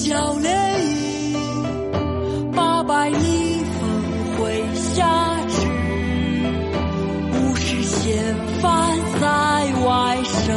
[0.00, 1.36] 吹角连营，
[2.52, 3.90] 八百里分
[4.38, 5.66] 麾下炙，
[7.34, 9.26] 五十弦翻塞
[9.84, 10.56] 外声，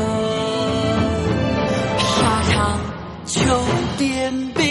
[1.97, 2.79] 沙场
[3.25, 3.41] 秋
[3.97, 4.62] 点兵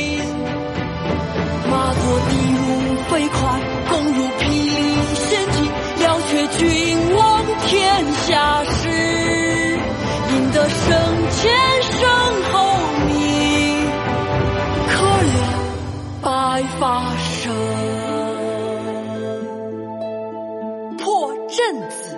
[21.52, 22.16] 破阵子，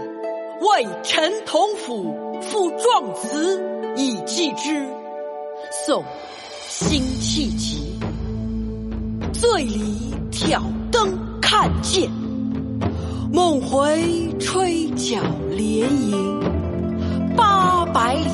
[0.61, 3.61] 为陈同甫赋壮词
[3.97, 4.87] 以寄之。
[5.85, 6.03] 宋·
[6.69, 7.99] 辛弃疾。
[9.33, 12.09] 醉里挑灯看剑，
[13.33, 15.19] 梦回吹角
[15.51, 16.41] 连营。
[17.37, 18.29] 八百里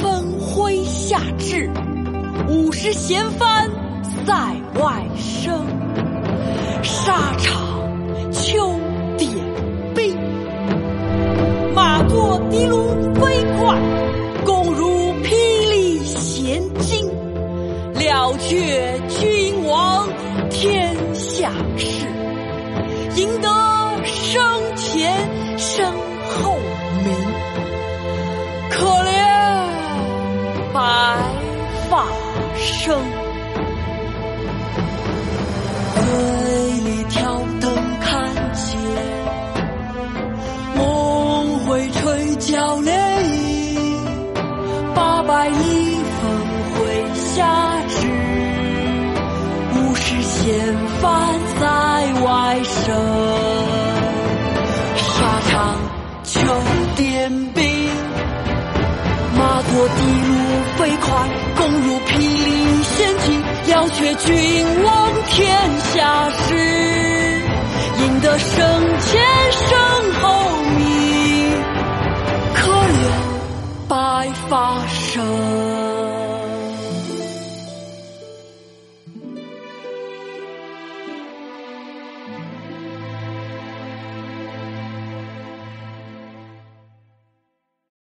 [0.00, 1.70] 分麾下炙，
[2.48, 3.68] 五十弦翻
[4.24, 5.66] 塞外声。
[6.82, 8.72] 沙场秋
[18.28, 20.06] 了却君王
[20.50, 22.06] 天下事，
[23.16, 23.48] 赢得
[24.04, 25.16] 生前
[25.56, 25.90] 身
[26.28, 26.54] 后
[27.04, 27.14] 名。
[28.70, 29.14] 可怜
[30.74, 30.80] 白
[31.88, 32.06] 发
[32.56, 33.00] 生。
[35.94, 36.02] 醉
[36.84, 38.78] 里挑灯看剑，
[40.76, 43.17] 梦回吹角连
[56.98, 57.62] 点兵，
[59.36, 60.34] 马作的卢
[60.76, 61.06] 飞快，
[61.56, 63.40] 弓如霹雳弦惊。
[63.68, 65.46] 了却君王天
[65.94, 66.56] 下事，
[68.00, 68.58] 赢得生
[68.98, 69.22] 前
[69.52, 69.78] 身
[70.20, 70.26] 后
[70.76, 71.52] 名，
[72.52, 73.06] 可怜
[73.86, 75.67] 白发生。